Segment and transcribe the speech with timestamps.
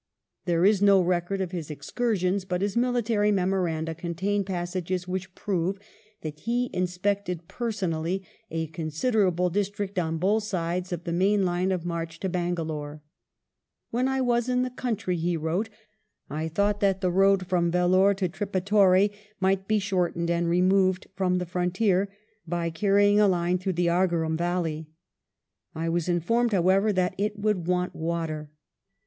[0.45, 5.77] There is no record of his excursions, but his military memoranda contain passages which prove
[6.21, 11.85] that he inspected personally a considerable district on both sides of the main line of
[11.85, 13.03] march to Bangalore.
[13.91, 15.69] "When I was in the country," he wrote,
[16.31, 21.37] "I thought that the road from Vellore to Tripatore might be shortened and removed from
[21.37, 22.09] the frontier
[22.47, 24.87] by carrying a line through the Agarum valley.
[25.75, 28.49] I was informed, however, that it would want water."